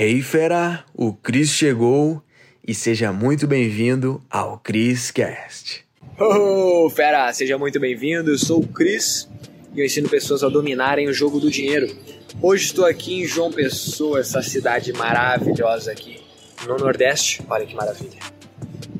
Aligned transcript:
Hey 0.00 0.22
fera, 0.22 0.84
o 0.94 1.12
Cris 1.12 1.50
chegou 1.50 2.22
e 2.64 2.72
seja 2.72 3.12
muito 3.12 3.48
bem-vindo 3.48 4.22
ao 4.30 4.56
Cris 4.56 5.10
Cast. 5.10 5.84
Oh, 6.16 6.88
fera, 6.88 7.32
seja 7.32 7.58
muito 7.58 7.80
bem-vindo. 7.80 8.30
Eu 8.30 8.38
sou 8.38 8.60
o 8.60 8.68
Cris 8.68 9.28
e 9.74 9.80
eu 9.80 9.84
ensino 9.84 10.08
pessoas 10.08 10.44
a 10.44 10.48
dominarem 10.48 11.08
o 11.08 11.12
jogo 11.12 11.40
do 11.40 11.50
dinheiro. 11.50 11.92
Hoje 12.40 12.66
estou 12.66 12.86
aqui 12.86 13.22
em 13.22 13.26
João 13.26 13.50
Pessoa, 13.50 14.20
essa 14.20 14.40
cidade 14.40 14.92
maravilhosa 14.92 15.90
aqui 15.90 16.20
no 16.64 16.76
Nordeste. 16.76 17.42
Olha 17.50 17.66
que 17.66 17.74
maravilha. 17.74 18.20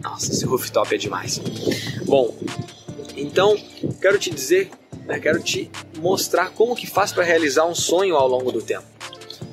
Nossa, 0.02 0.32
esse 0.32 0.44
rooftop 0.44 0.92
é 0.92 0.98
demais. 0.98 1.40
Bom, 2.06 2.36
então 3.16 3.56
quero 4.02 4.18
te 4.18 4.30
dizer, 4.30 4.68
né, 5.06 5.20
quero 5.20 5.40
te 5.40 5.70
mostrar 5.98 6.50
como 6.50 6.74
que 6.74 6.88
faz 6.88 7.12
para 7.12 7.22
realizar 7.22 7.66
um 7.66 7.74
sonho 7.74 8.16
ao 8.16 8.26
longo 8.26 8.50
do 8.50 8.60
tempo. 8.60 8.97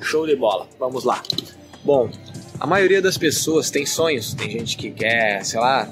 Show 0.06 0.26
de 0.26 0.36
bola. 0.36 0.68
Vamos 0.78 1.04
lá. 1.04 1.22
Bom, 1.84 2.08
a 2.58 2.66
maioria 2.66 3.02
das 3.02 3.18
pessoas 3.18 3.70
tem 3.70 3.84
sonhos. 3.84 4.32
Tem 4.34 4.50
gente 4.50 4.76
que 4.76 4.90
quer, 4.90 5.44
sei 5.44 5.60
lá, 5.60 5.88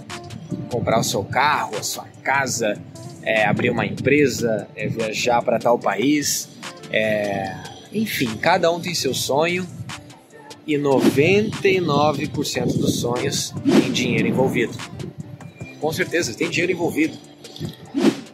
comprar 0.71 1.01
o 1.01 1.05
seu 1.05 1.25
carro, 1.25 1.77
a 1.77 1.83
sua 1.83 2.05
casa, 2.23 2.81
é, 3.23 3.45
abrir 3.45 3.71
uma 3.71 3.85
empresa, 3.85 4.69
é, 4.77 4.87
viajar 4.87 5.43
para 5.43 5.59
tal 5.59 5.79
país. 5.79 6.49
É... 6.91 7.55
Enfim, 7.93 8.37
cada 8.37 8.71
um 8.71 8.81
tem 8.81 8.95
seu 8.95 9.15
sonho 9.15 9.67
e 10.67 10.77
99% 10.77 12.79
dos 12.79 13.01
sonhos 13.01 13.53
tem 13.65 13.93
dinheiro 13.93 14.27
envolvido. 14.27 14.73
Com 15.81 15.93
certeza, 15.93 16.35
tem 16.35 16.49
dinheiro 16.49 16.73
envolvido. 16.73 17.17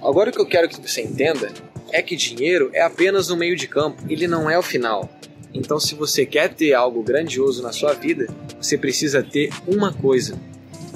Agora 0.03 0.31
o 0.31 0.33
que 0.33 0.41
eu 0.41 0.47
quero 0.47 0.69
que 0.69 0.81
você 0.81 1.03
entenda 1.03 1.53
é 1.93 2.01
que 2.01 2.17
dinheiro 2.17 2.71
é 2.73 2.83
apenas 2.83 3.31
um 3.31 3.37
meio 3.37 3.57
de 3.57 3.67
campo, 3.67 4.03
ele 4.09 4.27
não 4.27 4.49
é 4.49 4.59
o 4.59 4.63
final. 4.63 5.09
Então, 5.53 5.81
se 5.81 5.95
você 5.95 6.25
quer 6.25 6.55
ter 6.55 6.75
algo 6.75 7.03
grandioso 7.03 7.63
na 7.63 7.73
sua 7.73 7.93
vida, 7.93 8.27
você 8.61 8.79
precisa 8.79 9.23
ter 9.23 9.51
uma 9.67 9.93
coisa: 9.93 10.39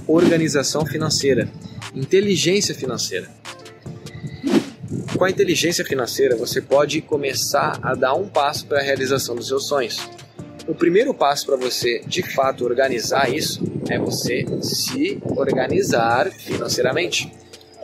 organização 0.07 0.87
financeira, 0.87 1.49
inteligência 1.95 2.75
financeira. 2.75 3.29
Com 5.17 5.25
a 5.25 5.31
inteligência 5.31 5.85
financeira, 5.85 6.37
você 6.37 6.61
pode 6.61 7.01
começar 7.01 7.79
a 7.83 7.95
dar 7.95 8.15
um 8.15 8.29
passo 8.29 8.67
para 8.67 8.81
a 8.81 8.83
realização 8.83 9.35
dos 9.35 9.49
seus 9.49 9.69
sonhos. 9.69 9.99
O 10.67 10.75
primeiro 10.75 11.13
passo 11.13 11.47
para 11.47 11.57
você 11.57 12.01
de 12.07 12.23
fato 12.23 12.65
organizar 12.65 13.33
isso 13.33 13.63
é 13.89 13.99
você 13.99 14.45
se 14.63 15.21
organizar 15.37 16.31
financeiramente. 16.31 17.33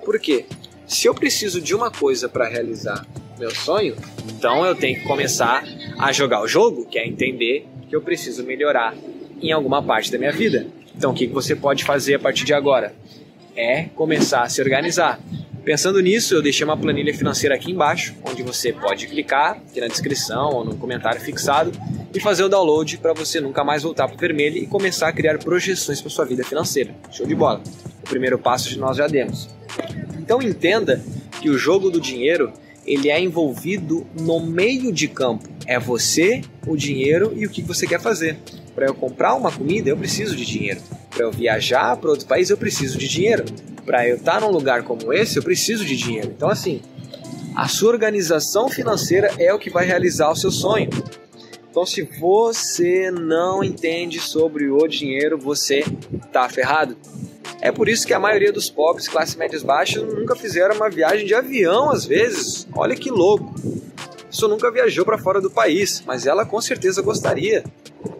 Por 0.04 0.18
quê? 0.18 0.46
Se 0.86 1.06
eu 1.06 1.14
preciso 1.14 1.60
de 1.60 1.74
uma 1.74 1.90
coisa 1.90 2.28
para 2.28 2.48
realizar 2.48 3.06
meu 3.40 3.54
sonho, 3.54 3.96
então 4.28 4.66
eu 4.66 4.74
tenho 4.74 5.00
que 5.00 5.06
começar 5.06 5.64
a 5.98 6.12
jogar 6.12 6.42
o 6.42 6.46
jogo, 6.46 6.84
que 6.84 6.98
é 6.98 7.08
entender 7.08 7.66
que 7.88 7.96
eu 7.96 8.02
preciso 8.02 8.44
melhorar 8.44 8.94
em 9.40 9.50
alguma 9.50 9.82
parte 9.82 10.12
da 10.12 10.18
minha 10.18 10.30
vida. 10.30 10.66
Então, 10.94 11.12
o 11.12 11.14
que 11.14 11.26
você 11.26 11.56
pode 11.56 11.82
fazer 11.82 12.16
a 12.16 12.18
partir 12.18 12.44
de 12.44 12.52
agora? 12.52 12.94
É 13.56 13.84
começar 13.96 14.42
a 14.42 14.48
se 14.50 14.60
organizar. 14.60 15.18
Pensando 15.64 16.00
nisso, 16.00 16.34
eu 16.34 16.42
deixei 16.42 16.64
uma 16.64 16.76
planilha 16.76 17.14
financeira 17.14 17.54
aqui 17.54 17.70
embaixo, 17.70 18.14
onde 18.24 18.42
você 18.42 18.74
pode 18.74 19.06
clicar 19.06 19.52
aqui 19.52 19.80
na 19.80 19.88
descrição 19.88 20.50
ou 20.50 20.64
no 20.64 20.76
comentário 20.76 21.20
fixado 21.20 21.72
e 22.14 22.20
fazer 22.20 22.42
o 22.44 22.48
download 22.48 22.98
para 22.98 23.14
você 23.14 23.40
nunca 23.40 23.64
mais 23.64 23.82
voltar 23.82 24.06
para 24.06 24.16
o 24.16 24.18
vermelho 24.18 24.58
e 24.58 24.66
começar 24.66 25.08
a 25.08 25.12
criar 25.12 25.38
projeções 25.38 26.00
para 26.00 26.10
sua 26.10 26.26
vida 26.26 26.44
financeira. 26.44 26.94
Show 27.10 27.26
de 27.26 27.34
bola. 27.34 27.62
O 28.02 28.08
primeiro 28.08 28.38
passo 28.38 28.78
nós 28.78 28.98
já 28.98 29.06
demos. 29.06 29.48
Então 30.18 30.42
entenda 30.42 31.02
que 31.40 31.48
o 31.48 31.56
jogo 31.56 31.90
do 31.90 32.00
dinheiro 32.00 32.52
ele 32.86 33.10
é 33.10 33.20
envolvido 33.20 34.06
no 34.20 34.40
meio 34.40 34.92
de 34.92 35.08
campo. 35.08 35.48
É 35.66 35.78
você, 35.78 36.42
o 36.66 36.76
dinheiro 36.76 37.32
e 37.36 37.46
o 37.46 37.50
que 37.50 37.62
você 37.62 37.86
quer 37.86 38.00
fazer. 38.00 38.38
Para 38.74 38.86
eu 38.86 38.94
comprar 38.94 39.34
uma 39.34 39.52
comida, 39.52 39.90
eu 39.90 39.96
preciso 39.96 40.34
de 40.34 40.44
dinheiro. 40.44 40.80
Para 41.10 41.24
eu 41.24 41.32
viajar 41.32 41.96
para 41.96 42.10
outro 42.10 42.26
país, 42.26 42.50
eu 42.50 42.56
preciso 42.56 42.98
de 42.98 43.08
dinheiro. 43.08 43.44
Para 43.84 44.08
eu 44.08 44.16
estar 44.16 44.40
num 44.40 44.50
lugar 44.50 44.82
como 44.82 45.12
esse, 45.12 45.36
eu 45.36 45.42
preciso 45.42 45.84
de 45.84 45.96
dinheiro. 45.96 46.32
Então, 46.34 46.48
assim, 46.48 46.80
a 47.54 47.68
sua 47.68 47.90
organização 47.90 48.68
financeira 48.68 49.30
é 49.38 49.52
o 49.52 49.58
que 49.58 49.70
vai 49.70 49.84
realizar 49.84 50.30
o 50.30 50.36
seu 50.36 50.50
sonho. 50.50 50.88
Então, 51.70 51.86
se 51.86 52.02
você 52.18 53.10
não 53.10 53.62
entende 53.62 54.18
sobre 54.18 54.68
o 54.68 54.88
dinheiro, 54.88 55.38
você 55.38 55.84
tá 56.32 56.48
ferrado. 56.48 56.96
É 57.60 57.70
por 57.70 57.88
isso 57.88 58.06
que 58.06 58.14
a 58.14 58.18
maioria 58.18 58.52
dos 58.52 58.70
pobres, 58.70 59.08
classe 59.08 59.36
médias 59.36 59.62
baixas, 59.62 60.02
nunca 60.02 60.34
fizeram 60.34 60.74
uma 60.76 60.88
viagem 60.88 61.26
de 61.26 61.34
avião 61.34 61.90
às 61.90 62.04
vezes. 62.04 62.66
Olha 62.74 62.96
que 62.96 63.10
louco. 63.10 63.54
Pessoa 64.30 64.50
nunca 64.50 64.70
viajou 64.70 65.04
para 65.04 65.18
fora 65.18 65.40
do 65.40 65.50
país, 65.50 66.02
mas 66.06 66.26
ela 66.26 66.46
com 66.46 66.60
certeza 66.60 67.02
gostaria. 67.02 67.64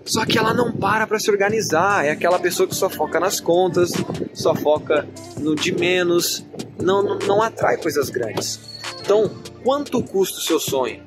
Só 0.05 0.27
que 0.27 0.39
ela 0.39 0.53
não 0.53 0.73
para 0.73 1.07
para 1.07 1.19
se 1.19 1.31
organizar. 1.31 2.05
É 2.05 2.11
aquela 2.11 2.39
pessoa 2.39 2.69
que 2.69 2.75
só 2.75 2.91
foca 2.91 3.21
nas 3.21 3.41
contas, 3.41 3.93
só 4.35 4.55
foca 4.55 5.09
no 5.39 5.55
de 5.55 5.73
menos, 5.73 6.45
não, 6.81 7.03
não, 7.03 7.19
não 7.21 7.43
atrai 7.43 7.77
coisas 7.77 8.11
grandes. 8.11 8.59
Então, 9.01 9.31
quanto 9.63 10.03
custa 10.03 10.39
o 10.39 10.43
seu 10.43 10.59
sonho? 10.59 11.03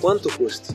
Quanto 0.00 0.30
custa? 0.36 0.74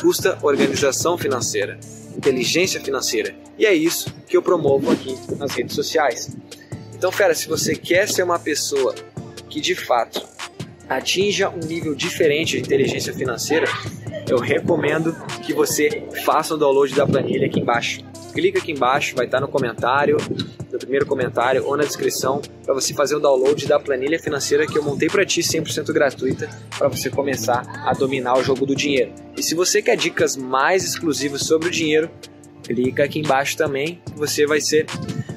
Custa 0.00 0.38
organização 0.42 1.18
financeira 1.18 1.78
inteligência 2.16 2.80
financeira. 2.80 3.34
E 3.58 3.64
é 3.64 3.74
isso 3.74 4.14
que 4.28 4.36
eu 4.36 4.42
promovo 4.42 4.90
aqui 4.90 5.16
nas 5.38 5.52
redes 5.52 5.74
sociais. 5.74 6.36
Então, 6.94 7.10
fera, 7.12 7.34
se 7.34 7.48
você 7.48 7.74
quer 7.74 8.08
ser 8.08 8.22
uma 8.22 8.38
pessoa 8.38 8.94
que 9.48 9.60
de 9.60 9.74
fato 9.74 10.22
atinja 10.88 11.48
um 11.48 11.58
nível 11.66 11.94
diferente 11.94 12.56
de 12.56 12.62
inteligência 12.62 13.12
financeira, 13.12 13.66
eu 14.28 14.38
recomendo 14.38 15.14
que 15.44 15.52
você 15.52 16.04
faça 16.24 16.54
o 16.54 16.56
download 16.56 16.94
da 16.94 17.06
planilha 17.06 17.46
aqui 17.46 17.60
embaixo. 17.60 18.00
Clica 18.32 18.58
aqui 18.58 18.72
embaixo, 18.72 19.16
vai 19.16 19.24
estar 19.24 19.40
no 19.40 19.48
comentário, 19.48 20.18
no 20.70 20.78
primeiro 20.78 21.06
comentário 21.06 21.64
ou 21.64 21.76
na 21.76 21.84
descrição, 21.84 22.42
para 22.64 22.74
você 22.74 22.92
fazer 22.92 23.14
o 23.14 23.20
download 23.20 23.66
da 23.66 23.80
planilha 23.80 24.18
financeira 24.18 24.66
que 24.66 24.76
eu 24.76 24.82
montei 24.82 25.08
para 25.08 25.24
ti 25.24 25.40
100% 25.40 25.90
gratuita, 25.92 26.48
para 26.76 26.88
você 26.88 27.08
começar 27.08 27.62
a 27.86 27.92
dominar 27.94 28.36
o 28.36 28.42
jogo 28.42 28.66
do 28.66 28.76
dinheiro. 28.76 29.12
E 29.36 29.42
se 29.42 29.54
você 29.54 29.80
quer 29.80 29.96
dicas 29.96 30.36
mais 30.36 30.84
exclusivas 30.84 31.42
sobre 31.42 31.68
o 31.68 31.70
dinheiro, 31.70 32.10
clica 32.66 33.04
aqui 33.04 33.20
embaixo 33.20 33.56
também, 33.56 34.00
você 34.16 34.46
vai 34.46 34.60
ser 34.60 34.86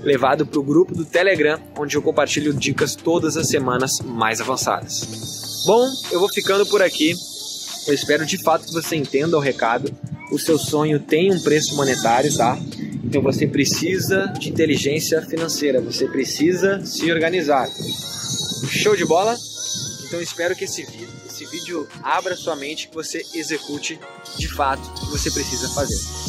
levado 0.02 0.46
para 0.46 0.60
o 0.60 0.64
grupo 0.64 0.96
do 0.96 1.06
Telegram, 1.06 1.60
onde 1.78 1.96
eu 1.96 2.02
compartilho 2.02 2.54
dicas 2.54 2.96
todas 2.96 3.38
as 3.38 3.48
semanas 3.48 4.00
mais 4.00 4.42
avançadas. 4.42 5.64
Bom, 5.66 5.88
eu 6.12 6.20
vou 6.20 6.30
ficando 6.30 6.66
por 6.66 6.82
aqui. 6.82 7.14
Eu 7.88 7.94
espero 7.94 8.26
de 8.26 8.42
fato 8.42 8.66
que 8.66 8.74
você 8.74 8.96
entenda 8.96 9.38
o 9.38 9.40
recado. 9.40 9.94
O 10.32 10.40
seu 10.40 10.58
sonho 10.58 11.00
tem 11.00 11.32
um 11.32 11.40
preço 11.42 11.76
monetário, 11.76 12.36
tá? 12.36 12.58
Então 13.04 13.22
você 13.22 13.48
precisa 13.48 14.28
de 14.40 14.50
inteligência 14.50 15.22
financeira, 15.24 15.82
você 15.82 16.08
precisa 16.08 16.86
se 16.86 17.12
organizar. 17.12 17.68
Show 18.70 18.96
de 18.96 19.06
bola? 19.06 19.36
Então 20.06 20.22
espero 20.22 20.56
que 20.56 20.66
esse 20.66 20.84
vídeo, 20.84 21.08
esse 21.28 21.46
vídeo 21.46 21.88
abra 22.04 22.36
sua 22.36 22.56
mente, 22.56 22.88
que 22.88 22.96
você 22.96 23.26
execute 23.34 24.00
de 24.38 24.48
fato 24.48 24.82
o 24.82 24.94
que 24.94 25.12
você 25.12 25.32
precisa 25.32 25.68
fazer. 25.70 26.29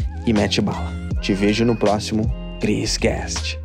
e 0.25 0.33
mete 0.33 0.61
bala. 0.61 0.91
Te 1.21 1.33
vejo 1.33 1.63
no 1.65 1.75
próximo 1.75 2.23
Criscast. 2.59 3.60